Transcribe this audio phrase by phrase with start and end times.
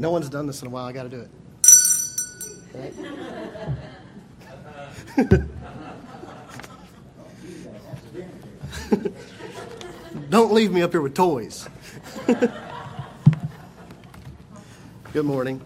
[0.00, 0.86] No one's done this in a while.
[0.86, 1.30] I got to do it.
[10.30, 11.68] Don't leave me up here with toys.
[15.12, 15.60] Good morning.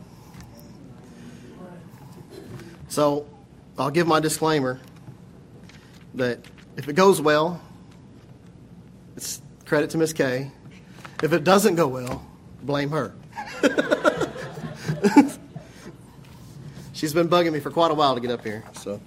[2.89, 3.27] So,
[3.79, 4.81] I'll give my disclaimer
[6.15, 6.39] that
[6.77, 7.61] if it goes well,
[9.15, 10.51] it's credit to Miss Kay.
[11.23, 12.25] If it doesn't go well,
[12.63, 13.15] blame her.
[16.93, 19.01] She's been bugging me for quite a while to get up here, so.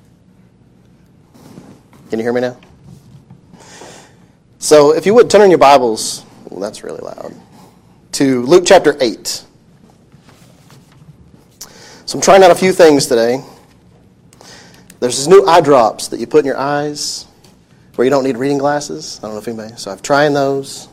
[2.09, 2.57] Can you hear me now?
[4.59, 7.33] So, if you would turn in your Bibles, well, that's really loud,
[8.13, 9.27] to Luke chapter 8.
[12.05, 13.43] So, I'm trying out a few things today.
[14.99, 17.27] There's these new eye drops that you put in your eyes
[17.95, 19.19] where you don't need reading glasses.
[19.19, 20.87] I don't know if anybody, so I'm trying those.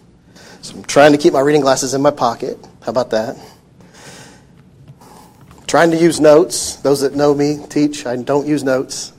[0.60, 2.58] So, I'm trying to keep my reading glasses in my pocket.
[2.82, 3.36] How about that?
[5.72, 6.76] Trying to use notes.
[6.76, 9.14] Those that know me teach, I don't use notes.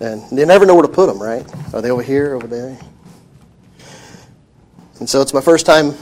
[0.00, 1.46] And you never know where to put them, right?
[1.72, 2.76] Are they over here, over there?
[4.98, 5.94] And so it's my first time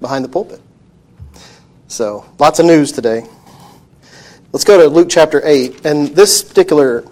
[0.00, 0.60] behind the pulpit.
[1.88, 3.26] So lots of news today.
[4.52, 5.84] Let's go to Luke chapter 8.
[5.84, 7.04] And this particular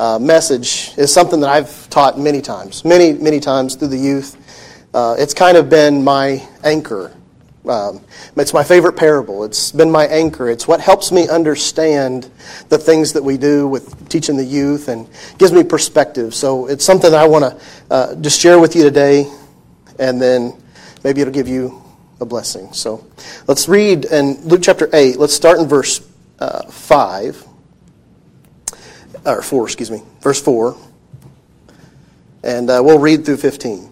[0.00, 4.36] uh, message is something that I've taught many times, many, many times through the youth.
[4.92, 7.14] Uh, it's kind of been my anchor.
[7.68, 8.00] Um,
[8.36, 9.44] it's my favorite parable.
[9.44, 10.50] It's been my anchor.
[10.50, 12.28] It's what helps me understand
[12.68, 16.34] the things that we do with teaching the youth and gives me perspective.
[16.34, 19.30] So it's something I want to uh, just share with you today
[20.00, 20.60] and then
[21.04, 21.80] maybe it'll give you
[22.20, 22.72] a blessing.
[22.72, 23.06] So
[23.46, 25.16] let's read in Luke chapter 8.
[25.16, 26.00] Let's start in verse
[26.40, 27.46] uh, 5,
[29.24, 30.76] or 4, excuse me, verse 4.
[32.42, 33.88] And uh, we'll read through 15.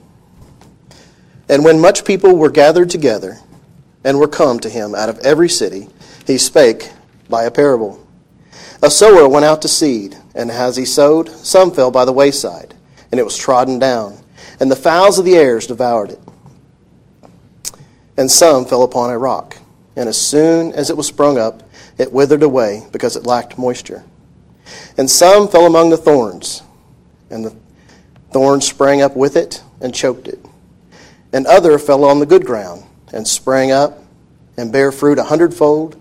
[1.49, 3.39] And when much people were gathered together
[4.05, 5.89] and were come to him out of every city,
[6.27, 6.91] he spake
[7.29, 8.07] by a parable.
[8.83, 12.75] A sower went out to seed, and as he sowed, some fell by the wayside,
[13.11, 14.21] and it was trodden down
[14.61, 16.21] and the fowls of the airs devoured it.
[18.17, 19.57] And some fell upon a rock,
[19.97, 21.63] and as soon as it was sprung up,
[21.97, 24.05] it withered away because it lacked moisture.
[24.99, 26.63] And some fell among the thorns,
[27.31, 27.57] and the
[28.31, 30.45] thorns sprang up with it and choked it.
[31.33, 34.00] And other fell on the good ground, and sprang up
[34.61, 35.97] and bear fruit a hundredfold.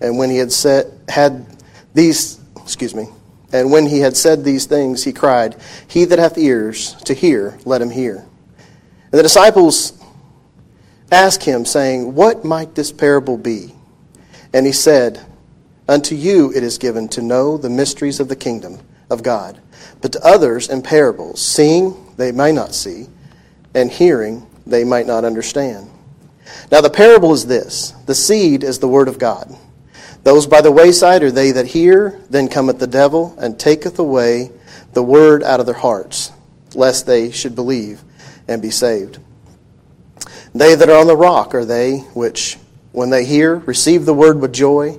[0.00, 1.46] And when he had set had
[1.94, 3.08] these, excuse me,
[3.52, 5.56] and when he had said these things, he cried,
[5.88, 8.16] He that hath ears to hear, let him hear.
[8.16, 10.00] And the disciples
[11.10, 13.74] asked him, saying, What might this parable be?
[14.52, 15.24] And he said,
[15.88, 18.78] Unto you it is given to know the mysteries of the kingdom
[19.10, 19.60] of God,
[20.00, 23.08] but to others in parables, seeing they may not see,
[23.74, 25.89] and hearing they might not understand.
[26.70, 29.56] Now the parable is this the seed is the word of God.
[30.22, 34.50] Those by the wayside are they that hear, then cometh the devil, and taketh away
[34.92, 36.32] the word out of their hearts,
[36.74, 38.02] lest they should believe
[38.46, 39.18] and be saved.
[40.54, 42.58] They that are on the rock are they which,
[42.92, 44.98] when they hear, receive the word with joy,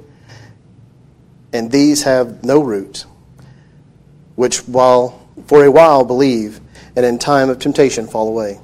[1.53, 3.05] and these have no root,
[4.35, 6.61] which while for a while believe,
[6.95, 8.59] and in time of temptation fall away.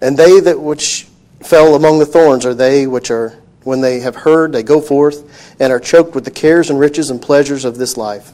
[0.00, 1.08] And they that which
[1.42, 5.56] fell among the thorns are they which are when they have heard, they go forth
[5.60, 8.32] and are choked with the cares and riches and pleasures of this life,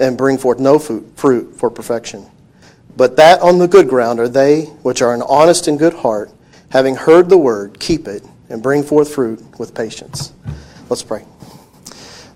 [0.00, 2.26] and bring forth no fruit for perfection.
[2.96, 6.32] But that on the good ground are they which are an honest and good heart,
[6.70, 10.32] having heard the word, keep it, and bring forth fruit with patience.
[10.88, 11.24] Let's pray.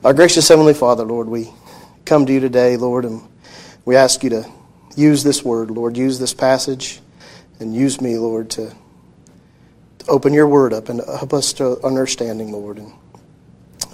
[0.05, 1.51] Our gracious Heavenly Father, Lord, we
[2.05, 3.21] come to you today, Lord, and
[3.85, 4.49] we ask you to
[4.97, 7.01] use this word, Lord, use this passage,
[7.59, 8.75] and use me, Lord, to
[10.11, 12.79] open your word up and help us to understanding, Lord.
[12.79, 12.93] And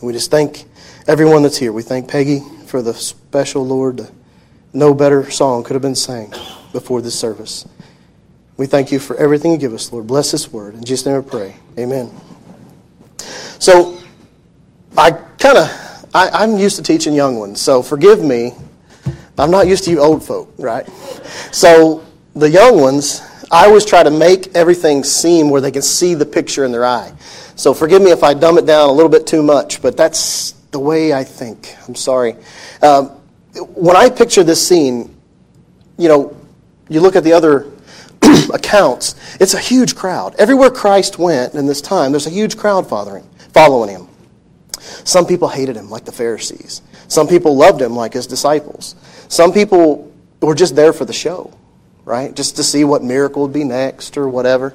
[0.03, 0.65] we just thank
[1.07, 1.73] everyone that's here.
[1.73, 4.09] We thank Peggy for the special, Lord.
[4.73, 6.33] No better song could have been sang
[6.73, 7.67] before this service.
[8.57, 10.07] We thank you for everything you give us, Lord.
[10.07, 10.75] Bless this word.
[10.75, 11.57] In Jesus' name I pray.
[11.79, 12.11] Amen.
[13.59, 13.99] So,
[14.97, 18.53] I kind of, I'm used to teaching young ones, so forgive me.
[19.39, 20.89] I'm not used to you old folk, right?
[21.53, 22.05] So,
[22.35, 23.21] the young ones,
[23.51, 26.85] I always try to make everything seem where they can see the picture in their
[26.85, 27.13] eye.
[27.55, 30.53] So forgive me if I dumb it down a little bit too much, but that's
[30.73, 31.75] the way I think.
[31.87, 32.37] I'm sorry.
[32.83, 33.09] Um,
[33.75, 35.17] when I picture this scene,
[35.97, 36.37] you know,
[36.89, 37.73] you look at the other
[38.53, 40.35] accounts, it's a huge crowd.
[40.39, 44.09] Everywhere Christ went in this time, there's a huge crowd following, following him.
[45.05, 46.83] Some people hated him, like the Pharisees.
[47.09, 48.97] Some people loved him, like his disciples.
[49.29, 50.13] Some people
[50.43, 51.57] were just there for the show
[52.07, 52.35] right?
[52.35, 54.75] Just to see what miracle would be next or whatever.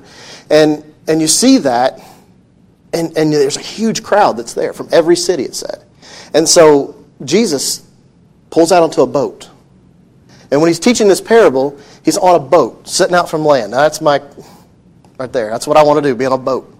[0.51, 2.00] And, and you see that
[2.94, 5.83] And, and there's a huge crowd that's there from every city, it said.
[6.33, 7.88] And so Jesus
[8.50, 9.50] pulls out onto a boat.
[10.51, 13.72] And when he's teaching this parable, he's on a boat, sitting out from land.
[13.72, 14.22] Now, that's my,
[15.18, 15.50] right there.
[15.50, 16.75] That's what I want to do, be on a boat.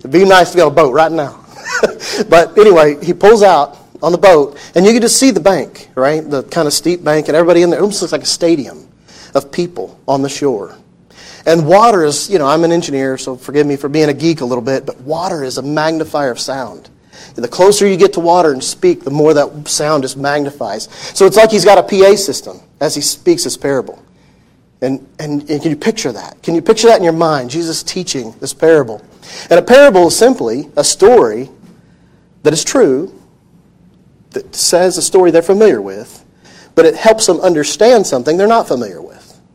[0.00, 1.42] It'd be nice to be on a boat right now.
[2.28, 5.88] but anyway, he pulls out on the boat, and you can just see the bank,
[5.94, 6.28] right?
[6.28, 7.78] The kind of steep bank, and everybody in there.
[7.78, 8.83] It almost looks like a stadium
[9.34, 10.76] of people on the shore.
[11.46, 14.40] And water is, you know, I'm an engineer, so forgive me for being a geek
[14.40, 16.88] a little bit, but water is a magnifier of sound.
[17.34, 20.88] The closer you get to water and speak, the more that sound just magnifies.
[21.16, 24.02] So it's like he's got a PA system as he speaks his parable.
[24.80, 26.42] And, and, and, can you picture that?
[26.42, 27.48] Can you picture that in your mind?
[27.48, 29.02] Jesus teaching this parable.
[29.48, 31.48] And a parable is simply a story
[32.42, 33.18] that is true,
[34.30, 36.24] that says a story they're familiar with,
[36.74, 39.13] but it helps them understand something they're not familiar with,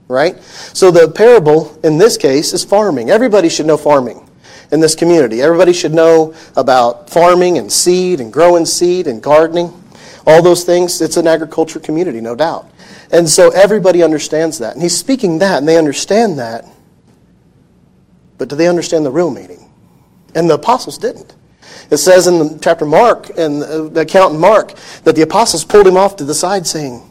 [0.10, 0.42] right?
[0.42, 3.10] So the parable in this case is farming.
[3.10, 4.28] Everybody should know farming
[4.72, 5.42] in this community.
[5.42, 9.72] Everybody should know about farming and seed and growing seed and gardening.
[10.26, 11.00] All those things.
[11.00, 12.70] It's an agriculture community, no doubt.
[13.12, 14.74] And so everybody understands that.
[14.74, 16.66] And he's speaking that, and they understand that.
[18.38, 19.70] But do they understand the real meaning?
[20.36, 21.36] And the apostles didn't.
[21.90, 24.74] It says in the chapter Mark, and the account in Mark,
[25.04, 27.02] that the apostles pulled him off to the side saying,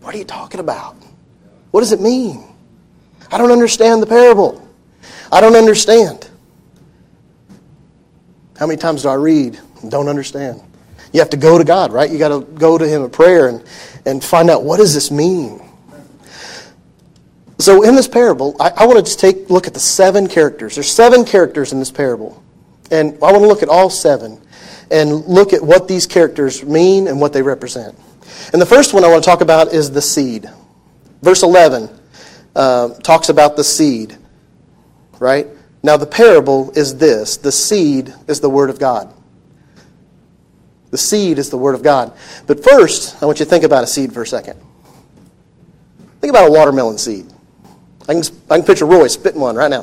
[0.00, 0.96] What are you talking about?
[1.78, 2.42] What does it mean?
[3.30, 4.68] I don't understand the parable.
[5.30, 6.28] I don't understand.
[8.58, 10.60] How many times do I read don't understand?
[11.12, 12.10] You have to go to God, right?
[12.10, 13.62] You got to go to Him in prayer and,
[14.06, 15.62] and find out what does this mean.
[17.58, 20.74] So in this parable, I, I want to take a look at the seven characters.
[20.74, 22.42] There's seven characters in this parable.
[22.90, 24.40] And I want to look at all seven
[24.90, 27.96] and look at what these characters mean and what they represent.
[28.52, 30.50] And the first one I want to talk about is the seed.
[31.22, 31.88] Verse 11
[32.54, 34.16] uh, talks about the seed
[35.20, 35.46] right?
[35.82, 39.12] Now, the parable is this the seed is the Word of God.
[40.90, 42.16] The seed is the Word of God.
[42.46, 44.60] But first, I want you to think about a seed for a second.
[46.20, 47.26] Think about a watermelon seed.
[48.08, 49.82] I can, I can picture Roy spitting one right now.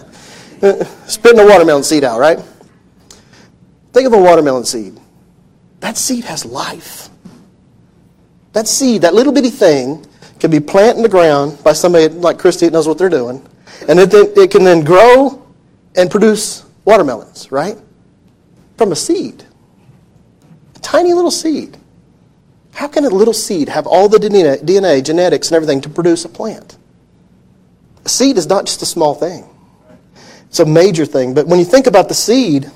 [1.08, 2.40] spitting a watermelon seed out, right?
[3.94, 5.00] Think of a watermelon seed.
[5.80, 7.10] That seed has life.
[8.54, 10.06] That seed, that little bitty thing,
[10.40, 13.46] can be planted in the ground by somebody like Christy that knows what they're doing
[13.88, 15.46] and it, it can then grow
[15.96, 17.78] and produce watermelons, right?
[18.78, 19.44] From a seed.
[20.76, 21.78] A tiny little seed.
[22.74, 26.26] How can a little seed have all the DNA, DNA, genetics, and everything to produce
[26.26, 26.78] a plant?
[28.04, 29.50] A seed is not just a small thing,
[30.48, 31.34] it's a major thing.
[31.34, 32.70] But when you think about the seed,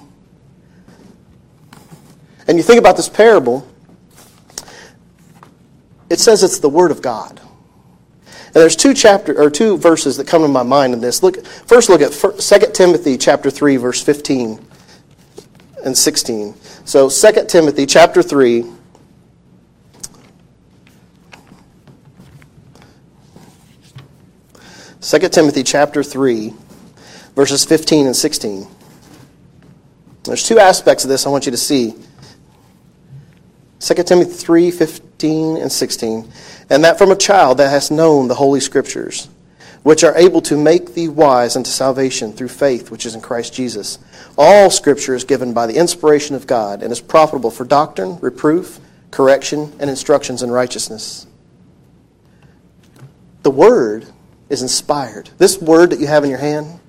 [2.48, 3.68] and you think about this parable,
[6.10, 7.40] it says it's the Word of God.
[8.50, 11.22] And there's two chapter or two verses that come to my mind in this.
[11.22, 14.60] Look, first look at 2 Timothy chapter 3 verse 15
[15.86, 16.56] and 16.
[16.84, 18.66] So 2 Timothy chapter 3
[25.02, 26.54] 2 Timothy chapter 3
[27.36, 28.68] verses 15 and 16.
[30.24, 31.94] There's two aspects of this I want you to see.
[33.80, 36.32] 2 Timothy 3 15 and 16
[36.70, 39.28] and that from a child that has known the Holy Scriptures,
[39.84, 43.54] which are able to make thee wise unto salvation through faith which is in Christ
[43.54, 43.98] Jesus.
[44.38, 48.80] All Scripture is given by the inspiration of God and is profitable for doctrine, reproof,
[49.12, 51.26] correction, and instructions in righteousness.
[53.44, 54.06] The Word
[54.50, 55.30] is inspired.
[55.38, 56.80] This Word that you have in your hand,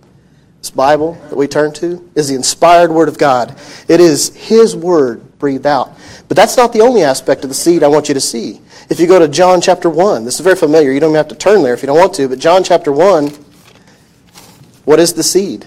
[0.58, 3.56] this Bible that we turn to, is the inspired Word of God.
[3.88, 5.96] It is His Word breathed out.
[6.30, 8.60] But that's not the only aspect of the seed I want you to see.
[8.88, 10.92] If you go to John chapter 1, this is very familiar.
[10.92, 12.92] You don't even have to turn there if you don't want to, but John chapter
[12.92, 13.30] 1,
[14.84, 15.66] what is the seed?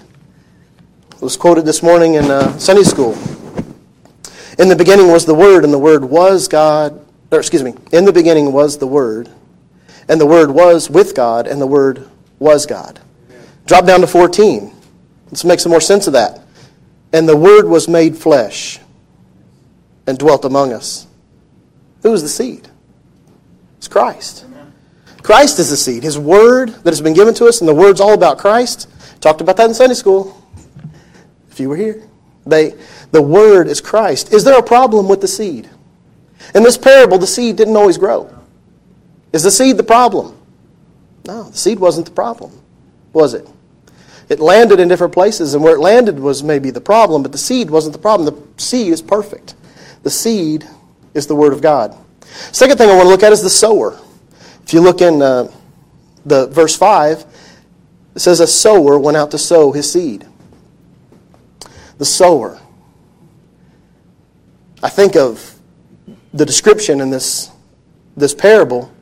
[1.10, 3.12] It was quoted this morning in uh, Sunday school.
[4.58, 6.98] In the beginning was the Word, and the Word was God,
[7.30, 9.28] or excuse me, in the beginning was the Word,
[10.08, 13.00] and the Word was with God, and the Word was God.
[13.66, 14.72] Drop down to 14.
[15.26, 16.40] Let's make some more sense of that.
[17.12, 18.80] And the Word was made flesh
[20.06, 21.06] and dwelt among us.
[22.02, 22.68] Who is the seed?
[23.78, 24.46] It's Christ.
[25.22, 26.02] Christ is the seed.
[26.02, 28.88] His word that has been given to us, and the word's all about Christ.
[29.20, 30.40] Talked about that in Sunday school.
[31.50, 32.06] If you were here.
[32.46, 32.74] They,
[33.10, 34.32] the word is Christ.
[34.32, 35.70] Is there a problem with the seed?
[36.54, 38.30] In this parable, the seed didn't always grow.
[39.32, 40.36] Is the seed the problem?
[41.26, 42.52] No, the seed wasn't the problem,
[43.12, 43.48] was it?
[44.28, 47.38] It landed in different places, and where it landed was maybe the problem, but the
[47.38, 48.26] seed wasn't the problem.
[48.26, 49.54] The seed is perfect.
[50.04, 50.64] The seed
[51.14, 51.96] is the Word of God.
[52.52, 53.98] Second thing I want to look at is the sower.
[54.62, 55.50] If you look in uh,
[56.24, 57.24] the verse 5,
[58.14, 60.26] it says, A sower went out to sow his seed.
[61.98, 62.60] the sower.
[64.82, 65.58] I think of
[66.34, 67.50] the description in this,
[68.16, 68.92] this parable,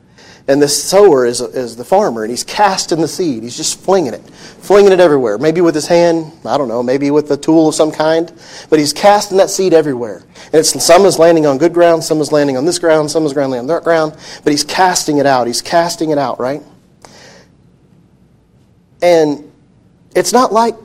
[0.47, 3.43] and this sower is, is the farmer, and he's casting the seed.
[3.43, 5.37] He's just flinging it, flinging it everywhere.
[5.37, 8.31] Maybe with his hand, I don't know, maybe with a tool of some kind,
[8.69, 10.23] but he's casting that seed everywhere.
[10.45, 13.25] And it's, some is landing on good ground, some is landing on this ground, some
[13.25, 15.47] is landing on that ground, but he's casting it out.
[15.47, 16.61] He's casting it out, right?
[19.01, 19.49] And
[20.13, 20.75] it's not like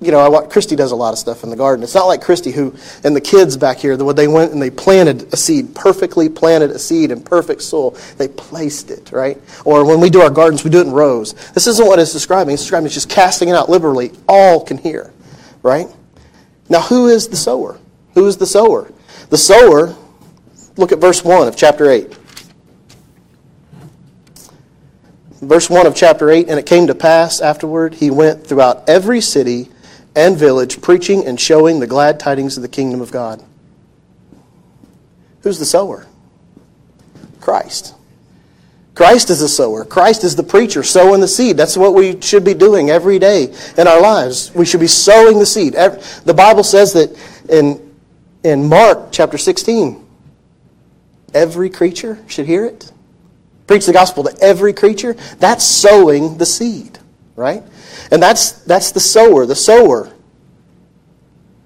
[0.00, 1.82] you know, I Christy does a lot of stuff in the garden.
[1.82, 3.96] It's not like Christy who and the kids back here.
[4.02, 7.90] When they went and they planted a seed, perfectly planted a seed in perfect soil,
[8.16, 9.38] they placed it right.
[9.64, 11.34] Or when we do our gardens, we do it in rows.
[11.52, 12.54] This isn't what it's describing.
[12.54, 14.12] It's describing it's just casting it out liberally.
[14.26, 15.12] All can hear,
[15.62, 15.86] right?
[16.70, 17.78] Now, who is the sower?
[18.14, 18.90] Who is the sower?
[19.28, 19.94] The sower.
[20.78, 22.16] Look at verse one of chapter eight.
[25.42, 29.22] Verse 1 of chapter 8, and it came to pass afterward, he went throughout every
[29.22, 29.70] city
[30.14, 33.42] and village, preaching and showing the glad tidings of the kingdom of God.
[35.42, 36.06] Who's the sower?
[37.40, 37.94] Christ.
[38.94, 39.84] Christ is the sower.
[39.84, 41.56] Christ is the preacher, sowing the seed.
[41.56, 44.54] That's what we should be doing every day in our lives.
[44.54, 45.72] We should be sowing the seed.
[45.72, 47.16] The Bible says that
[47.48, 47.94] in,
[48.44, 50.04] in Mark chapter 16,
[51.32, 52.92] every creature should hear it.
[53.66, 55.14] Preach the gospel to every creature.
[55.38, 56.98] That's sowing the seed,
[57.36, 57.62] right?
[58.10, 60.12] And that's, that's the sower, the sower.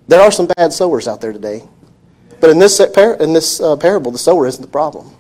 [0.09, 1.63] There are some bad sowers out there today.
[2.41, 5.15] But in this, in this uh, parable, the sower isn't the problem.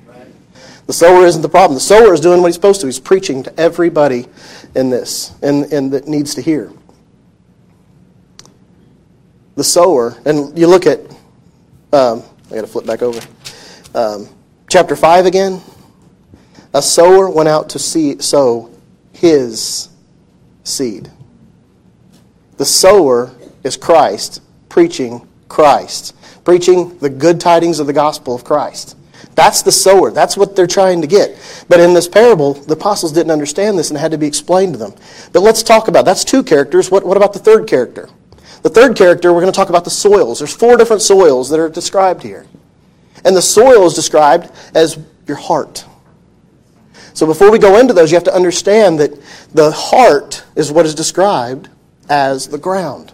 [0.86, 1.74] The sower isn't the problem.
[1.74, 2.86] The sower is doing what he's supposed to.
[2.86, 4.26] He's preaching to everybody
[4.74, 6.70] in this and, and that needs to hear.
[9.56, 11.00] The sower, and you look at,
[11.92, 13.20] um, I got to flip back over.
[13.94, 14.28] Um,
[14.68, 15.62] chapter 5 again.
[16.74, 18.70] A sower went out to see, sow
[19.12, 19.88] his
[20.64, 21.10] seed.
[22.56, 23.30] The sower
[23.62, 28.96] is Christ, preaching Christ, preaching the good tidings of the gospel of Christ.
[29.34, 30.10] That's the sower.
[30.10, 31.38] That's what they're trying to get.
[31.68, 34.74] But in this parable, the apostles didn't understand this and it had to be explained
[34.74, 34.94] to them.
[35.32, 36.90] But let's talk about that's two characters.
[36.90, 38.08] What, what about the third character?
[38.62, 40.38] The third character, we're going to talk about the soils.
[40.38, 42.46] There's four different soils that are described here.
[43.24, 45.84] And the soil is described as your heart.
[47.14, 49.12] So before we go into those, you have to understand that
[49.52, 51.68] the heart is what is described
[52.08, 53.12] as the ground.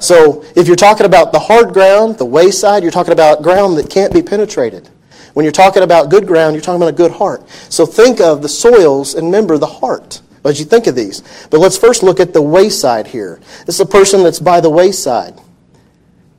[0.00, 3.90] So if you're talking about the hard ground, the wayside, you're talking about ground that
[3.90, 4.88] can't be penetrated.
[5.34, 7.48] When you're talking about good ground, you're talking about a good heart.
[7.68, 11.22] So think of the soils and remember the heart as you think of these.
[11.50, 13.40] But let's first look at the wayside here.
[13.66, 15.38] This is a person that's by the wayside.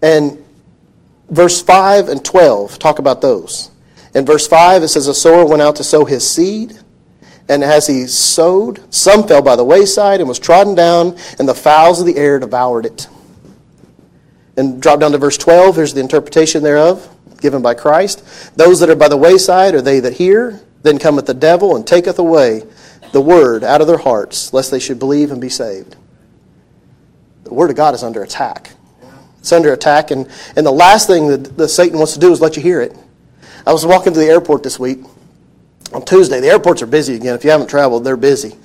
[0.02, 0.44] And
[1.30, 3.70] verse 5 and 12 talk about those.
[4.14, 6.80] In verse 5, it says, A sower went out to sow his seed.
[7.48, 11.56] And as he sowed, some fell by the wayside and was trodden down, and the
[11.56, 13.08] fowls of the air devoured it.
[14.56, 15.76] And drop down to verse 12.
[15.76, 17.10] Here's the interpretation thereof,
[17.42, 18.56] given by Christ.
[18.56, 20.62] Those that are by the wayside are they that hear.
[20.84, 22.64] Then cometh the devil and taketh away
[23.12, 25.96] the word out of their hearts, lest they should believe and be saved.
[27.44, 28.72] The word of God is under attack.
[29.40, 30.12] It's under attack.
[30.12, 32.82] And, and the last thing that, that Satan wants to do is let you hear
[32.82, 32.96] it.
[33.66, 35.00] I was walking to the airport this week
[35.94, 36.40] on Tuesday.
[36.40, 37.36] The airports are busy again.
[37.36, 38.56] If you haven't traveled, they're busy.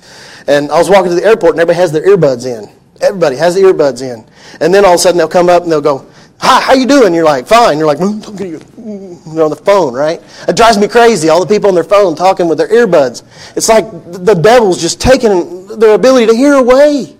[0.47, 2.69] And I was walking to the airport, and everybody has their earbuds in.
[3.01, 4.25] Everybody has the earbuds in.
[4.61, 6.07] And then all of a sudden they'll come up and they'll go,
[6.39, 7.13] Hi, how you doing?
[7.13, 7.77] You're like, fine.
[7.77, 10.21] You're like, mm, you're on the phone, right?
[10.47, 11.29] It drives me crazy.
[11.29, 13.23] All the people on their phone talking with their earbuds.
[13.55, 17.15] It's like the devil's just taking their ability to hear away.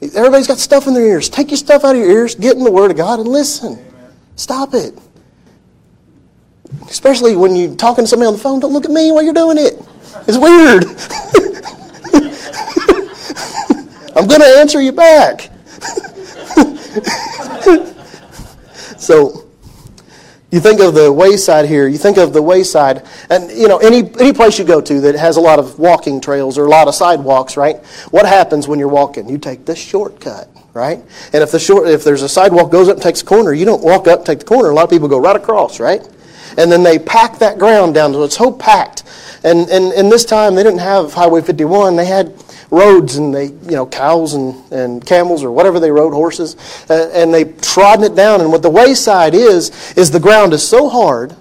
[0.00, 1.28] Everybody's got stuff in their ears.
[1.28, 3.84] Take your stuff out of your ears, get in the Word of God, and listen.
[4.36, 4.96] Stop it.
[6.88, 9.34] Especially when you're talking to somebody on the phone, don't look at me while you're
[9.34, 9.74] doing it.
[10.26, 10.84] It's weird.
[14.16, 15.50] I'm going to answer you back.
[18.98, 19.46] so,
[20.50, 24.10] you think of the wayside here, you think of the wayside, and you know, any,
[24.18, 26.88] any place you go to that has a lot of walking trails or a lot
[26.88, 27.84] of sidewalks, right?
[28.10, 29.28] What happens when you're walking?
[29.28, 31.02] You take the shortcut, right?
[31.32, 33.64] And if the short if there's a sidewalk goes up and takes a corner, you
[33.64, 34.70] don't walk up, take the corner.
[34.70, 36.06] A lot of people go right across, right?
[36.56, 39.04] And then they pack that ground down so it's so packed.
[39.44, 41.96] And, and, and this time they didn't have Highway 51.
[41.96, 42.34] They had
[42.70, 46.56] roads and they, you know, cows and, and camels or whatever they rode, horses,
[46.90, 48.40] uh, and they trodden it down.
[48.40, 51.34] And what the wayside is, is the ground is so hard,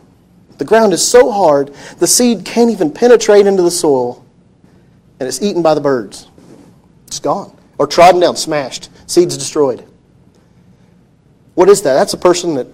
[0.58, 4.24] the ground is so hard, the seed can't even penetrate into the soil,
[5.20, 6.30] and it's eaten by the birds.
[7.08, 7.56] It's gone.
[7.78, 9.86] Or trodden down, smashed, seeds destroyed.
[11.56, 11.94] What is that?
[11.94, 12.68] That's a person that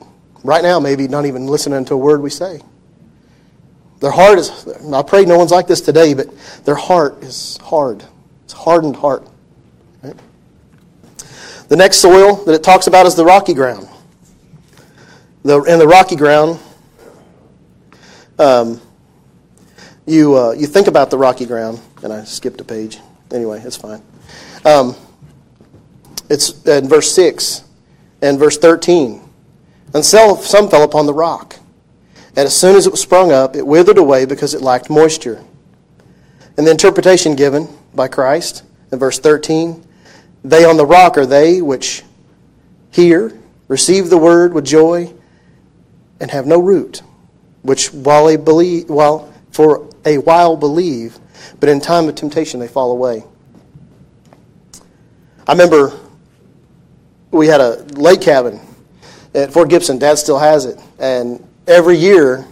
[0.43, 2.61] Right now, maybe not even listening to a word we say.
[3.99, 6.27] Their heart is, I pray no one's like this today, but
[6.65, 8.03] their heart is hard.
[8.45, 9.27] It's hardened heart.
[10.01, 10.15] Right?
[11.67, 13.87] The next soil that it talks about is the rocky ground.
[15.43, 16.59] The, in the rocky ground,
[18.39, 18.81] um,
[20.07, 22.97] you, uh, you think about the rocky ground, and I skipped a page.
[23.31, 24.01] Anyway, it's fine.
[24.65, 24.95] Um,
[26.29, 27.63] it's in verse 6
[28.23, 29.21] and verse 13.
[29.93, 30.37] And some
[30.69, 31.57] fell upon the rock.
[32.35, 35.43] And as soon as it was sprung up, it withered away because it lacked moisture.
[36.57, 39.85] And the interpretation given by Christ in verse 13
[40.43, 42.03] they on the rock are they which
[42.89, 45.13] hear, receive the word with joy,
[46.19, 47.03] and have no root,
[47.61, 51.19] which while they believe, while for a while believe,
[51.59, 53.23] but in time of temptation they fall away.
[55.47, 55.99] I remember
[57.29, 58.59] we had a lake cabin
[59.33, 59.97] at Fort Gibson.
[59.97, 62.45] Dad still has it, and every year,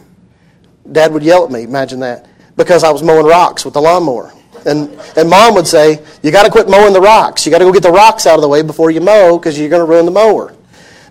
[0.91, 1.63] Dad would yell at me.
[1.63, 4.33] Imagine that because I was mowing rocks with the lawnmower.
[4.65, 7.45] And, and mom would say, You got to quit mowing the rocks.
[7.45, 9.57] You got to go get the rocks out of the way before you mow because
[9.57, 10.53] you're going to ruin the mower.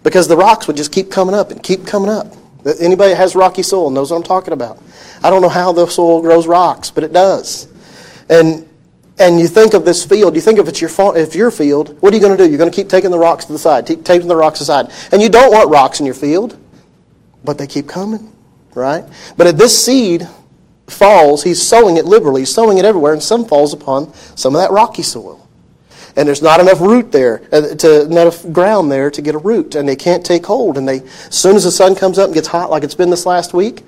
[0.02, 2.34] Because the rocks would just keep coming up and keep coming up.
[2.80, 4.82] Anybody that has rocky soil knows what I'm talking about.
[5.22, 7.68] I don't know how the soil grows rocks, but it does.
[8.28, 8.67] And,
[9.18, 12.12] and you think of this field, you think if it's your, if your field, what
[12.12, 12.48] are you going to do?
[12.48, 14.92] You're going to keep taking the rocks to the side, keep taking the rocks aside.
[15.12, 16.58] And you don't want rocks in your field,
[17.44, 18.32] but they keep coming,
[18.74, 19.04] right?
[19.36, 20.28] But if this seed
[20.86, 24.60] falls, he's sowing it liberally, he's sowing it everywhere, and some falls upon some of
[24.60, 25.48] that rocky soil.
[26.16, 29.74] And there's not enough root there, uh, to, enough ground there to get a root,
[29.74, 30.76] and they can't take hold.
[30.76, 33.10] And they, as soon as the sun comes up and gets hot, like it's been
[33.10, 33.82] this last week,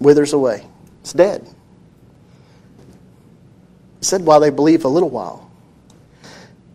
[0.00, 0.64] withers away.
[1.00, 1.46] It's dead.
[4.06, 5.50] Said, while they believe a little while.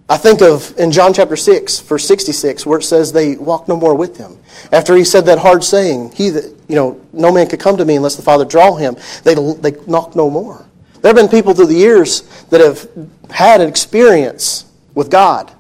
[0.09, 3.77] I think of in John chapter 6, verse 66, where it says they walk no
[3.77, 4.37] more with him.
[4.73, 7.85] After he said that hard saying, he that, you know, no man could come to
[7.85, 10.65] me unless the Father draw him, they, they knock no more.
[11.01, 12.89] There have been people through the years that have
[13.29, 15.53] had an experience with God.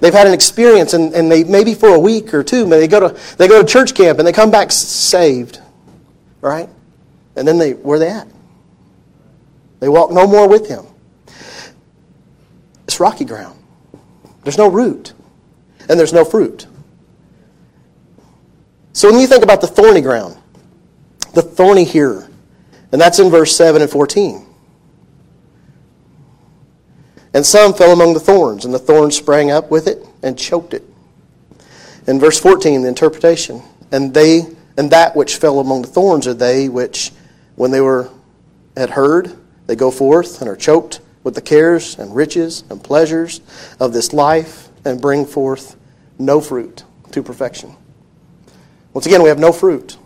[0.00, 3.08] They've had an experience, and, and they maybe for a week or two, they go
[3.08, 5.62] to they go to church camp and they come back saved,
[6.42, 6.68] right?
[7.36, 8.28] And then they where they at?
[9.80, 10.84] They walk no more with him.
[12.86, 13.58] It's rocky ground.
[14.42, 15.14] There's no root,
[15.88, 16.66] and there's no fruit.
[18.92, 20.36] So when you think about the thorny ground,
[21.32, 22.28] the thorny here,
[22.92, 24.46] and that's in verse 7 and 14.
[27.32, 30.72] And some fell among the thorns, and the thorns sprang up with it and choked
[30.72, 30.84] it.
[32.06, 36.34] In verse 14, the interpretation, and they and that which fell among the thorns are
[36.34, 37.12] they which,
[37.56, 38.10] when they were
[38.76, 43.40] had heard, they go forth and are choked with the cares and riches and pleasures
[43.80, 45.76] of this life and bring forth
[46.18, 47.74] no fruit to perfection.
[48.92, 49.96] Once again, we have no fruit.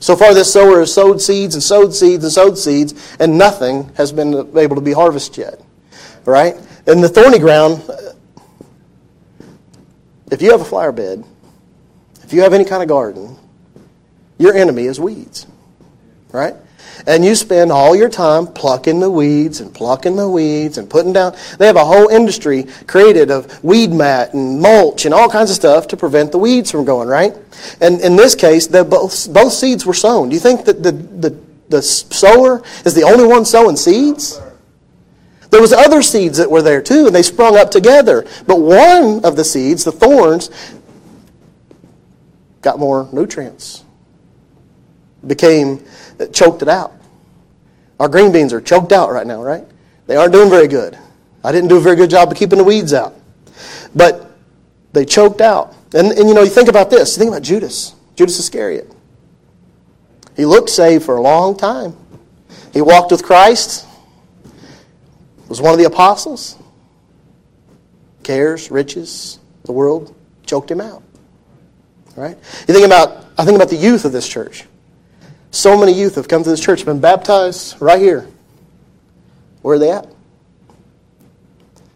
[0.00, 3.90] So far, this sower has sowed seeds and sowed seeds and sowed seeds, and nothing
[3.94, 5.60] has been able to be harvested yet.
[6.26, 6.56] Right?
[6.86, 7.82] In the thorny ground,
[10.30, 11.24] if you have a flower bed,
[12.22, 13.38] if you have any kind of garden,
[14.36, 15.46] your enemy is weeds.
[16.32, 16.54] Right?
[17.06, 21.12] And you spend all your time plucking the weeds and plucking the weeds and putting
[21.12, 21.34] down.
[21.58, 25.56] They have a whole industry created of weed mat and mulch and all kinds of
[25.56, 27.34] stuff to prevent the weeds from going, right?
[27.80, 30.28] And in this case, both, both seeds were sown.
[30.28, 34.40] Do you think that the, the, the sower is the only one sowing seeds?
[35.50, 38.26] There was other seeds that were there too, and they sprung up together.
[38.44, 40.50] But one of the seeds, the thorns,
[42.60, 43.83] got more nutrients.
[45.26, 45.84] Became
[46.32, 46.92] choked it out.
[48.00, 49.64] Our green beans are choked out right now, right?
[50.06, 50.98] They aren't doing very good.
[51.42, 53.14] I didn't do a very good job of keeping the weeds out.
[53.94, 54.30] But
[54.92, 55.74] they choked out.
[55.94, 57.16] And, and you know, you think about this.
[57.16, 58.92] You think about Judas, Judas Iscariot.
[60.36, 61.96] He looked saved for a long time.
[62.72, 63.86] He walked with Christ,
[65.48, 66.56] was one of the apostles.
[68.24, 71.02] Cares, riches, the world choked him out.
[72.16, 72.36] Right?
[72.66, 74.64] You think about, I think about the youth of this church.
[75.54, 78.26] So many youth have come to this church, been baptized right here.
[79.62, 80.08] Where are they at?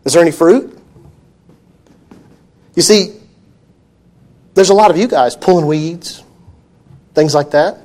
[0.05, 0.79] Is there any fruit?
[2.77, 3.16] You see,
[4.55, 6.23] there's a lot of you guys pulling weeds,
[7.14, 7.81] things like that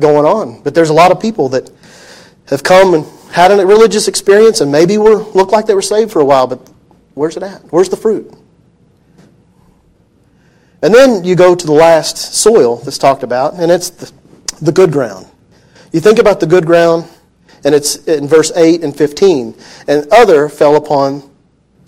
[0.00, 0.62] going on.
[0.62, 1.70] But there's a lot of people that
[2.48, 6.10] have come and had a religious experience and maybe were looked like they were saved
[6.10, 6.70] for a while, but
[7.12, 7.60] where's it at?
[7.70, 8.32] Where's the fruit?
[10.80, 14.10] And then you go to the last soil that's talked about, and it's the
[14.60, 15.26] the good ground.
[15.92, 17.08] You think about the good ground,
[17.64, 19.54] and it's in verse 8 and 15.
[19.88, 21.22] And other fell upon,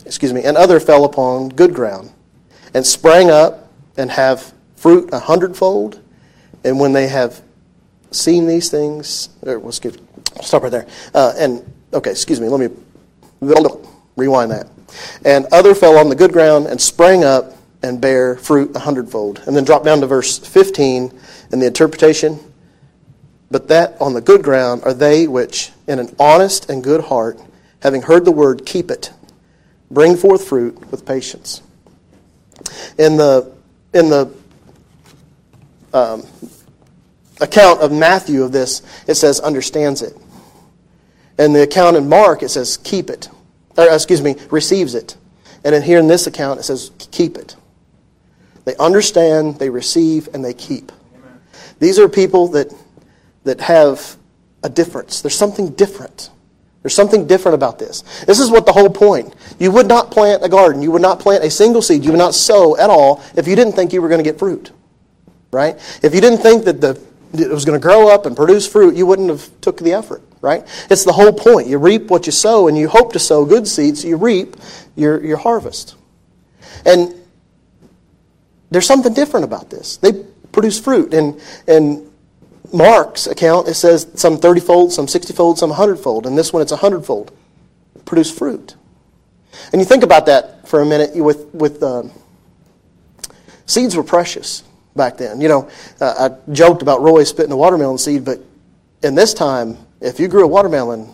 [0.05, 2.13] excuse me, and other fell upon good ground,
[2.75, 6.01] and sprang up and have fruit a hundredfold.
[6.65, 7.43] And when they have
[8.11, 10.87] seen these things, or, well, stop right there.
[11.15, 12.75] Uh, and, okay, excuse me, let me
[14.17, 14.69] rewind that.
[15.25, 19.43] And other fell on the good ground and sprang up and bear fruit a hundredfold.
[19.47, 21.13] And then drop down to verse 15
[21.53, 22.41] and the interpretation.
[23.51, 27.41] But that on the good ground are they which, in an honest and good heart,
[27.81, 29.13] having heard the word, keep it,
[29.91, 31.63] bring forth fruit with patience.
[32.99, 33.51] In the,
[33.95, 34.31] in the
[35.95, 36.27] um,
[37.41, 40.17] account of Matthew of this, it says understands it.
[41.39, 43.29] In the account in Mark, it says keep it.
[43.77, 45.17] Or, excuse me, receives it.
[45.65, 47.57] And in here in this account, it says keep it.
[48.65, 50.93] They understand, they receive, and they keep.
[51.15, 51.41] Amen.
[51.79, 52.75] These are people that,
[53.49, 54.17] that have
[54.63, 55.23] a difference.
[55.23, 56.31] There's something different.
[56.83, 58.03] There's something different about this.
[58.27, 59.35] This is what the whole point.
[59.59, 60.83] You would not plant a garden.
[60.83, 62.05] You would not plant a single seed.
[62.05, 64.39] You would not sow at all if you didn't think you were going to get
[64.39, 64.71] fruit.
[65.51, 65.77] Right?
[66.03, 67.01] If you didn't think that the,
[67.33, 70.23] it was going to grow up and produce fruit, you wouldn't have took the effort.
[70.41, 70.63] Right?
[70.91, 71.67] It's the whole point.
[71.69, 74.03] You reap what you sow, and you hope to sow good seeds.
[74.03, 74.57] So you reap
[74.95, 75.97] your, your harvest.
[76.85, 77.15] And
[78.71, 79.97] there's something different about this.
[79.97, 80.13] They
[80.53, 81.13] produce fruit.
[81.15, 82.08] And, and
[82.73, 86.27] Mark's account, it says some 30 fold, some 60 fold, some 100 fold.
[86.27, 87.33] And this one, it's 100 fold.
[88.05, 88.77] Produce fruit.
[89.73, 92.11] And you think about that for a minute with, with um,
[93.67, 94.63] seeds were precious
[94.97, 95.41] back then.
[95.41, 98.41] You know, uh, I joked about Roy spitting a watermelon seed, but
[99.03, 101.13] in this time, if you grew a watermelon,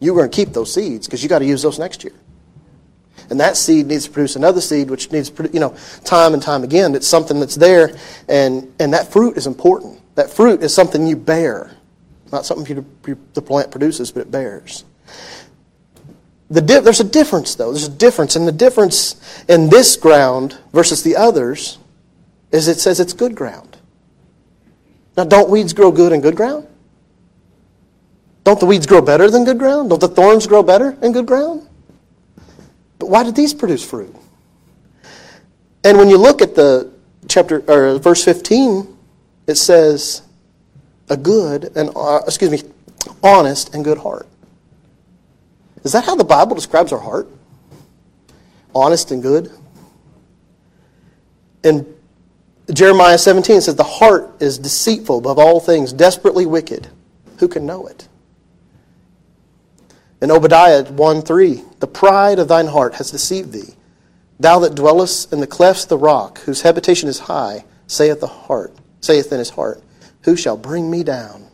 [0.00, 2.14] you were going to keep those seeds because you got to use those next year.
[3.28, 6.64] And that seed needs to produce another seed, which needs, you know, time and time
[6.64, 6.94] again.
[6.94, 7.96] It's something that's there,
[8.28, 9.99] and, and that fruit is important.
[10.20, 11.70] That fruit is something you bear,
[12.30, 12.84] not something
[13.32, 14.84] the plant produces, but it bears.
[16.50, 17.72] The di- there's a difference, though.
[17.72, 21.78] There's a difference, and the difference in this ground versus the others
[22.52, 23.78] is it says it's good ground.
[25.16, 26.66] Now, don't weeds grow good in good ground?
[28.44, 29.88] Don't the weeds grow better than good ground?
[29.88, 31.66] Don't the thorns grow better in good ground?
[32.98, 34.14] But why did these produce fruit?
[35.82, 36.92] And when you look at the
[37.26, 38.98] chapter or verse 15,
[39.46, 40.22] it says
[41.08, 42.62] a good and uh, excuse me,
[43.22, 44.26] honest and good heart.
[45.84, 47.28] Is that how the Bible describes our heart?
[48.74, 49.50] Honest and good?
[51.62, 51.94] In
[52.72, 56.88] Jeremiah 17 says the heart is deceitful above all things, desperately wicked.
[57.38, 58.08] Who can know it?
[60.22, 63.74] In Obadiah 1 3, the pride of thine heart has deceived thee.
[64.38, 68.26] Thou that dwellest in the clefts of the rock, whose habitation is high, saith the
[68.26, 69.82] heart, saith in his heart,
[70.22, 71.46] Who shall bring me down?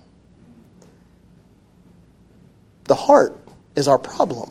[2.85, 3.37] The heart
[3.75, 4.51] is our problem.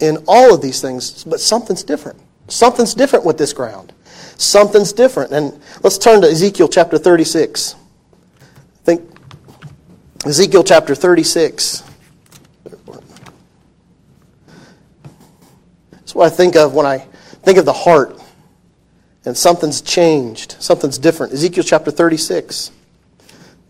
[0.00, 2.20] In all of these things, but something's different.
[2.48, 3.92] Something's different with this ground.
[4.36, 5.32] Something's different.
[5.32, 7.74] And let's turn to Ezekiel chapter 36.
[7.74, 9.08] I think
[10.26, 11.82] Ezekiel chapter 36.
[15.90, 16.98] That's what I think of when I
[17.42, 18.20] think of the heart
[19.24, 21.32] and something's changed, something's different.
[21.32, 22.70] Ezekiel chapter 36.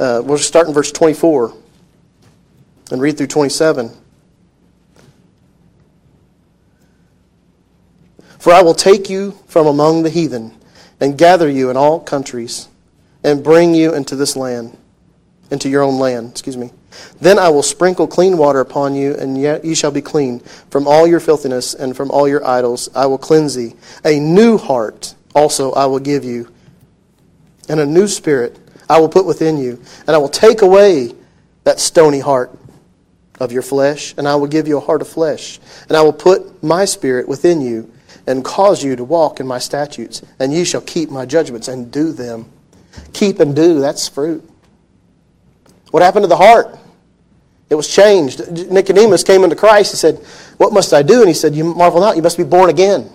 [0.00, 1.54] Uh, we'll start in verse 24
[2.90, 3.90] and read through 27.
[8.38, 10.54] For I will take you from among the heathen
[11.00, 12.68] and gather you in all countries
[13.22, 14.76] and bring you into this land,
[15.50, 16.70] into your own land, excuse me.
[17.20, 20.40] Then I will sprinkle clean water upon you, and yet ye shall be clean.
[20.70, 23.74] From all your filthiness and from all your idols I will cleanse thee.
[24.04, 26.52] A new heart also I will give you,
[27.68, 29.80] and a new spirit I will put within you.
[30.06, 31.14] And I will take away
[31.64, 32.56] that stony heart
[33.40, 35.58] of your flesh, and I will give you a heart of flesh.
[35.88, 37.90] And I will put my spirit within you,
[38.26, 40.22] and cause you to walk in my statutes.
[40.38, 42.50] And ye shall keep my judgments and do them.
[43.12, 44.48] Keep and do, that's fruit.
[45.90, 46.78] What happened to the heart?
[47.70, 48.70] It was changed.
[48.70, 49.92] Nicodemus came into Christ.
[49.92, 50.16] He said,
[50.58, 51.20] What must I do?
[51.20, 53.10] And he said, You marvel not, you must be born again.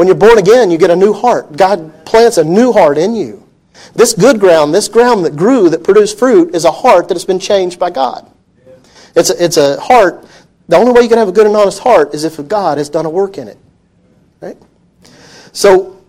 [0.00, 1.58] When you're born again, you get a new heart.
[1.58, 3.46] God plants a new heart in you.
[3.94, 7.26] This good ground, this ground that grew, that produced fruit, is a heart that has
[7.26, 8.26] been changed by God.
[9.14, 10.26] It's, a, it's a heart.
[10.68, 12.88] The only way you can have a good and honest heart is if God has
[12.88, 13.58] done a work in it.
[14.40, 14.56] Right?
[15.52, 16.02] So,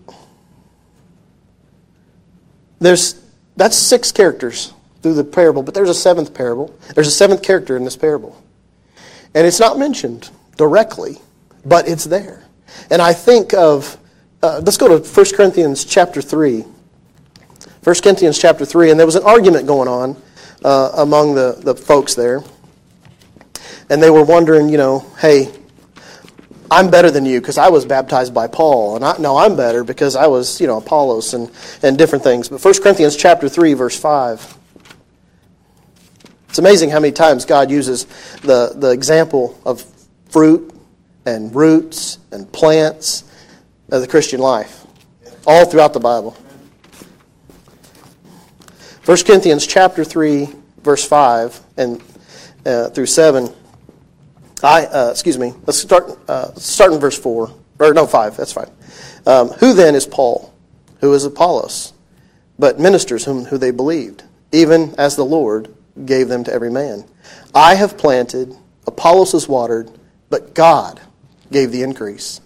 [2.79, 3.21] there's
[3.57, 6.73] that's six characters through the parable, but there's a seventh parable.
[6.95, 8.41] There's a seventh character in this parable.
[9.35, 11.17] And it's not mentioned directly,
[11.65, 12.40] but it's there.
[12.89, 13.97] And I think of,
[14.43, 16.61] uh, let's go to 1 Corinthians chapter 3.
[17.83, 20.21] 1 Corinthians chapter 3, and there was an argument going on
[20.63, 22.43] uh, among the, the folks there.
[23.89, 25.51] And they were wondering, you know, hey,
[26.69, 29.83] I'm better than you because I was baptized by Paul, and I, no, I'm better
[29.83, 31.51] because I was, you know, Apollos and,
[31.83, 32.49] and different things.
[32.49, 34.57] But 1 Corinthians chapter 3, verse 5.
[36.47, 38.05] It's amazing how many times God uses
[38.41, 39.85] the, the example of
[40.29, 40.73] fruit
[41.25, 43.23] and roots and plants
[43.89, 44.85] of the Christian life,
[45.45, 46.35] all throughout the Bible.
[49.05, 50.47] 1 Corinthians chapter 3,
[50.83, 52.01] verse 5 and
[52.65, 53.53] uh, through 7.
[54.63, 57.51] I, uh, excuse me, let's start, uh, start in verse 4.
[57.79, 58.69] Or no, 5, that's fine.
[59.25, 60.53] Um, who then is Paul?
[60.99, 61.93] Who is Apollos?
[62.59, 65.73] But ministers whom who they believed, even as the Lord
[66.05, 67.05] gave them to every man.
[67.55, 68.55] I have planted,
[68.85, 69.89] Apollos has watered,
[70.29, 71.01] but God
[71.51, 72.41] gave the increase.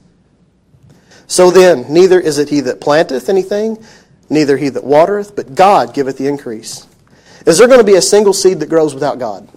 [1.28, 3.84] So then, neither is it he that planteth anything,
[4.30, 6.88] neither he that watereth, but God giveth the increase.
[7.46, 9.48] Is there going to be a single seed that grows without God?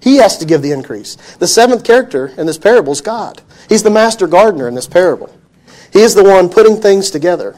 [0.00, 1.16] He has to give the increase.
[1.36, 3.42] The seventh character in this parable is God.
[3.68, 5.34] He's the master gardener in this parable.
[5.92, 7.56] He is the one putting things together.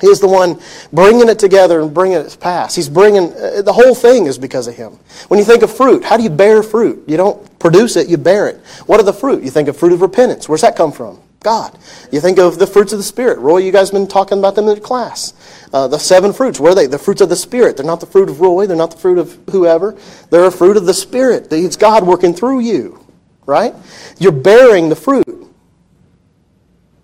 [0.00, 0.60] He is the one
[0.92, 2.76] bringing it together and bringing it past.
[2.76, 4.98] He's bringing, uh, the whole thing is because of him.
[5.28, 7.04] When you think of fruit, how do you bear fruit?
[7.06, 8.60] You don't produce it, you bear it.
[8.86, 9.42] What are the fruit?
[9.42, 10.48] You think of fruit of repentance.
[10.48, 11.20] Where's that come from?
[11.40, 11.76] God.
[12.12, 13.38] You think of the fruits of the Spirit.
[13.38, 15.32] Roy, you guys been talking about them in the class.
[15.72, 16.86] Uh, the seven fruits, where are they?
[16.86, 17.76] The fruits of the Spirit.
[17.76, 18.66] They're not the fruit of Roy.
[18.66, 19.96] They're not the fruit of whoever.
[20.30, 21.48] They're a fruit of the Spirit.
[21.50, 23.04] It's God working through you,
[23.46, 23.74] right?
[24.18, 25.24] You're bearing the fruit.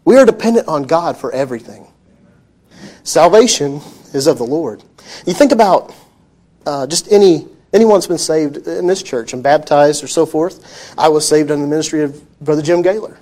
[0.04, 1.85] We are dependent on God for everything.
[3.06, 3.80] Salvation
[4.14, 4.82] is of the Lord.
[5.26, 5.94] You think about
[6.66, 10.92] uh, just any anyone that's been saved in this church and baptized or so forth.
[10.98, 13.16] I was saved under the ministry of Brother Jim Gaylor.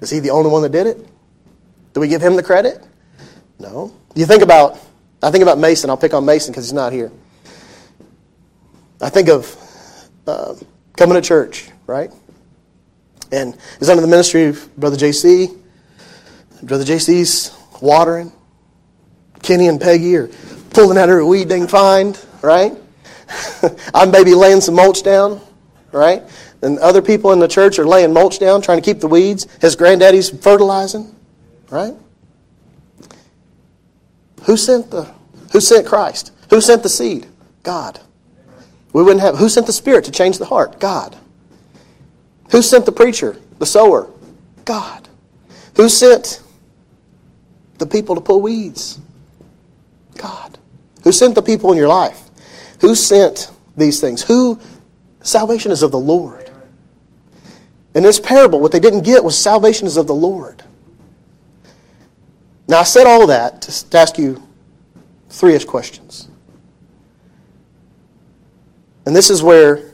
[0.00, 1.04] Is he the only one that did it?
[1.92, 2.80] Do we give him the credit?
[3.58, 3.92] No.
[4.14, 4.78] You think about
[5.20, 5.90] I think about Mason.
[5.90, 7.10] I'll pick on Mason because he's not here.
[9.00, 9.56] I think of
[10.28, 10.54] uh,
[10.96, 12.12] coming to church, right?
[13.32, 15.58] And he's under the ministry of Brother JC.
[16.62, 18.30] Brother JC's watering.
[19.42, 20.28] Kenny and Peggy are
[20.70, 22.72] pulling out every weed they can find, right?
[23.94, 25.40] I'm maybe laying some mulch down,
[25.90, 26.22] right?
[26.62, 29.46] And other people in the church are laying mulch down, trying to keep the weeds.
[29.60, 31.14] His granddaddy's fertilizing,
[31.70, 31.94] right?
[34.44, 35.12] Who sent the
[35.52, 36.32] who sent Christ?
[36.50, 37.26] Who sent the seed?
[37.62, 38.00] God.
[38.92, 40.78] We wouldn't have who sent the Spirit to change the heart?
[40.78, 41.16] God.
[42.50, 44.10] Who sent the preacher, the sower?
[44.64, 45.08] God.
[45.76, 46.42] Who sent
[47.78, 49.00] the people to pull weeds?
[50.16, 50.58] God.
[51.04, 52.20] Who sent the people in your life?
[52.80, 54.22] Who sent these things?
[54.22, 54.60] Who
[55.22, 56.50] salvation is of the Lord.
[57.94, 60.62] In this parable, what they didn't get was salvation is of the Lord.
[62.68, 64.42] Now I said all that to ask you
[65.28, 66.28] three-ish questions.
[69.04, 69.92] And this is where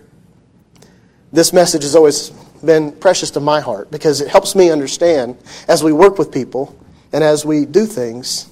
[1.33, 2.31] this message has always
[2.65, 6.79] been precious to my heart because it helps me understand as we work with people
[7.13, 8.51] and as we do things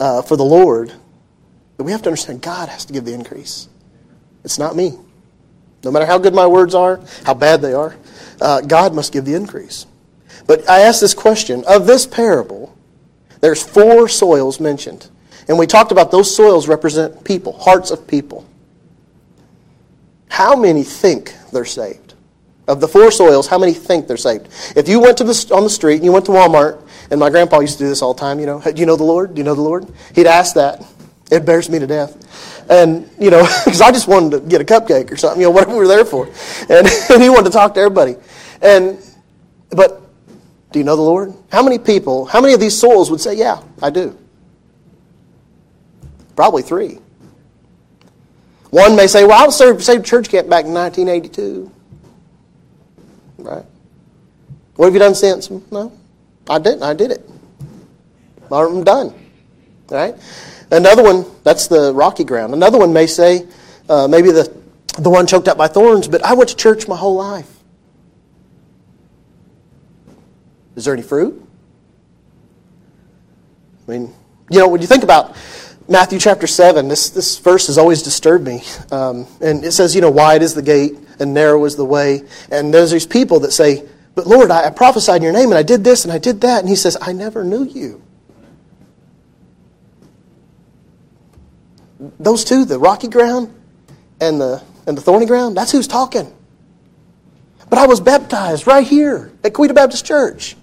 [0.00, 0.92] uh, for the Lord,
[1.76, 3.68] that we have to understand God has to give the increase.
[4.44, 4.98] It's not me.
[5.84, 7.96] No matter how good my words are, how bad they are,
[8.40, 9.86] uh, God must give the increase.
[10.46, 12.76] But I ask this question of this parable,
[13.40, 15.08] there's four soils mentioned.
[15.48, 18.46] And we talked about those soils represent people, hearts of people.
[20.28, 22.14] How many think they're saved?
[22.66, 24.48] Of the four soils, how many think they're saved?
[24.76, 27.30] If you went to the, on the street and you went to Walmart and my
[27.30, 29.34] grandpa used to do this all the time, you know, do you know the Lord?
[29.34, 29.86] Do you know the Lord?
[30.14, 30.84] He'd ask that.
[31.30, 32.70] It bears me to death.
[32.70, 35.50] And, you know, because I just wanted to get a cupcake or something, you know,
[35.52, 36.26] whatever we were there for.
[36.68, 38.16] And, and he wanted to talk to everybody.
[38.62, 38.98] And,
[39.70, 40.02] but,
[40.72, 41.34] do you know the Lord?
[41.50, 44.16] How many people, how many of these souls would say, yeah, I do?
[46.34, 46.98] Probably three.
[48.70, 51.70] One may say, well, I was saved church camp back in 1982.
[53.38, 53.64] Right?
[54.74, 55.50] What have you done since?
[55.70, 55.92] No.
[56.48, 56.82] I didn't.
[56.82, 57.28] I did it.
[58.50, 59.14] I'm done.
[59.90, 60.14] Right?
[60.70, 62.52] Another one, that's the rocky ground.
[62.52, 63.46] Another one may say,
[63.88, 64.52] uh, maybe the,
[64.98, 67.50] the one choked up by thorns, but I went to church my whole life.
[70.74, 71.42] Is there any fruit?
[73.86, 74.14] I mean,
[74.50, 75.36] you know, when you think about
[75.88, 78.62] Matthew chapter 7, this, this verse has always disturbed me.
[78.90, 82.22] Um, and it says, you know, wide is the gate and narrow is the way.
[82.50, 85.58] And there's these people that say, but Lord, I, I prophesied in your name and
[85.58, 86.60] I did this and I did that.
[86.60, 88.02] And he says, I never knew you.
[92.18, 93.54] Those two, the rocky ground
[94.20, 96.34] and the, and the thorny ground, that's who's talking.
[97.68, 100.56] But I was baptized right here at Coweta Baptist Church.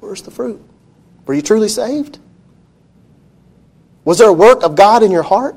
[0.00, 0.60] Where's the fruit?
[1.24, 2.18] Were you truly saved?
[4.04, 5.56] Was there a work of God in your heart?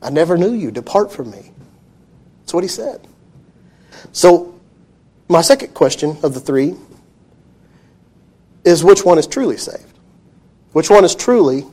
[0.00, 0.70] I never knew you.
[0.70, 1.52] Depart from me.
[2.48, 3.06] That's what he said.
[4.12, 4.58] So,
[5.28, 6.76] my second question of the three
[8.64, 9.98] is which one is truly saved?
[10.72, 11.66] Which one is truly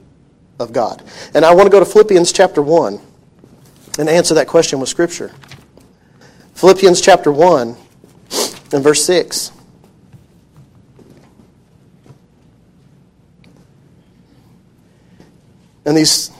[0.60, 1.02] of God?
[1.34, 3.00] And I want to go to Philippians chapter 1
[4.00, 5.32] and answer that question with Scripture.
[6.56, 7.78] Philippians chapter 1
[8.74, 9.54] and verse 6.
[15.86, 16.32] And these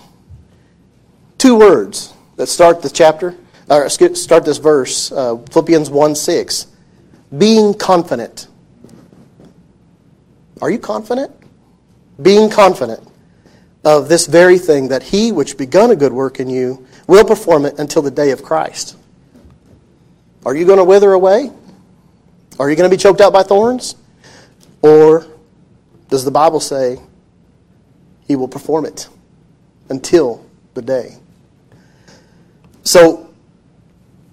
[1.38, 3.38] two words that start the chapter,
[3.70, 6.68] or start this verse, uh, Philippians 1 6,
[7.38, 8.48] being confident.
[10.62, 11.32] Are you confident?
[12.22, 13.06] Being confident
[13.84, 17.66] of this very thing that he which begun a good work in you will perform
[17.66, 18.98] it until the day of Christ.
[20.46, 21.52] Are you going to wither away?
[22.60, 23.96] Are you going to be choked out by thorns?
[24.82, 25.26] Or
[26.10, 27.00] does the Bible say
[28.28, 29.08] he will perform it
[29.90, 31.18] until the day?
[32.84, 33.25] So,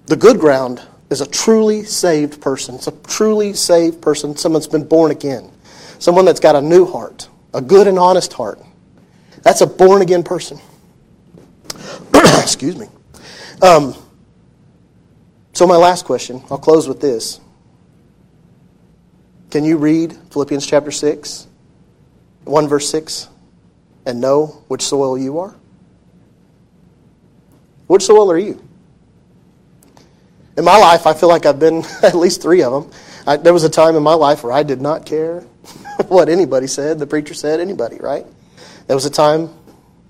[0.07, 2.75] the good ground is a truly saved person.
[2.75, 5.51] It's a truly saved person, someone that's been born again,
[5.99, 8.61] someone that's got a new heart, a good and honest heart.
[9.43, 10.59] That's a born again person.
[12.15, 12.87] Excuse me.
[13.61, 13.95] Um,
[15.53, 17.41] so, my last question, I'll close with this.
[19.51, 21.47] Can you read Philippians chapter 6,
[22.45, 23.29] 1 verse 6,
[24.07, 25.55] and know which soil you are?
[27.87, 28.67] Which soil are you?
[30.57, 32.93] In my life, I feel like I've been at least three of them.
[33.27, 35.41] I, there was a time in my life where I did not care
[36.09, 38.27] what anybody said, the preacher said, anybody, right?
[38.87, 39.51] There was a time,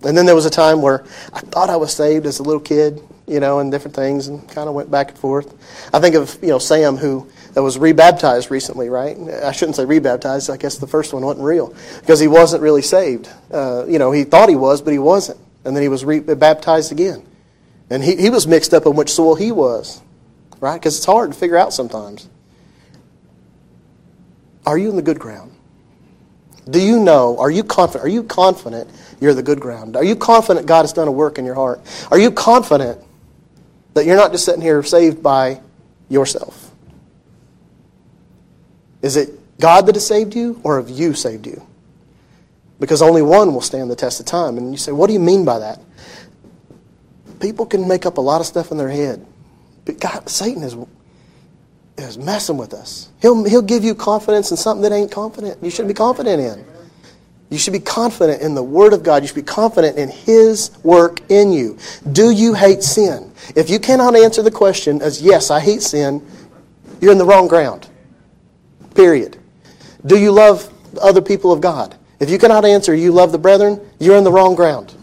[0.02, 2.60] and then there was a time where I thought I was saved as a little
[2.60, 5.54] kid, you know, and different things, and kind of went back and forth.
[5.92, 9.16] I think of, you know, Sam, who that was rebaptized recently, right?
[9.44, 10.50] I shouldn't say rebaptized.
[10.50, 13.28] I guess the first one wasn't real because he wasn't really saved.
[13.52, 15.38] Uh, you know, he thought he was, but he wasn't.
[15.64, 17.24] And then he was re- baptized again.
[17.90, 20.00] And he, he was mixed up in which soil he was,
[20.62, 20.74] right?
[20.74, 22.28] Because it's hard to figure out sometimes.
[24.64, 25.52] Are you in the good ground?
[26.70, 27.36] Do you know?
[27.38, 28.04] Are you confident?
[28.04, 28.88] Are you confident
[29.20, 29.96] you're the good ground?
[29.96, 31.80] Are you confident God has done a work in your heart?
[32.12, 33.00] Are you confident
[33.94, 35.60] that you're not just sitting here saved by
[36.08, 36.70] yourself?
[39.02, 41.66] Is it God that has saved you, or have you saved you?
[42.78, 44.58] Because only one will stand the test of time.
[44.58, 45.80] And you say, what do you mean by that?
[47.40, 49.26] People can make up a lot of stuff in their head.
[49.84, 50.76] But God, Satan is,
[51.98, 53.08] is messing with us.
[53.20, 55.62] He'll, he'll give you confidence in something that ain't confident.
[55.62, 56.64] You shouldn't be confident in.
[57.50, 59.22] You should be confident in the Word of God.
[59.22, 61.76] You should be confident in His work in you.
[62.12, 63.30] Do you hate sin?
[63.54, 66.26] If you cannot answer the question as, yes, I hate sin,
[67.00, 67.88] you're in the wrong ground.
[68.94, 69.36] Period.
[70.06, 71.94] Do you love other people of God?
[72.20, 74.94] If you cannot answer, you love the brethren, you're in the wrong ground.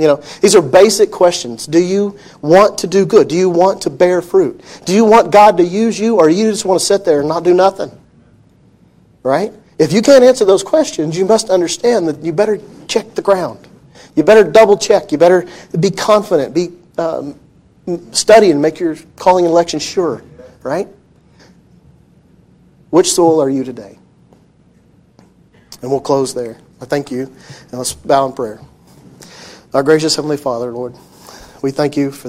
[0.00, 1.66] You know, these are basic questions.
[1.66, 3.28] Do you want to do good?
[3.28, 4.64] Do you want to bear fruit?
[4.86, 7.28] Do you want God to use you, or you just want to sit there and
[7.28, 7.90] not do nothing?
[9.22, 9.52] Right?
[9.78, 12.58] If you can't answer those questions, you must understand that you better
[12.88, 13.68] check the ground.
[14.16, 15.12] You better double check.
[15.12, 15.46] You better
[15.78, 16.54] be confident.
[16.54, 17.38] Be um,
[18.12, 20.22] study and make your calling and election sure.
[20.62, 20.88] Right?
[22.88, 23.98] Which soul are you today?
[25.82, 26.56] And we'll close there.
[26.80, 27.24] I thank you.
[27.24, 28.60] And let's bow in prayer.
[29.72, 30.96] Our gracious Heavenly Father, Lord,
[31.62, 32.28] we thank you for this.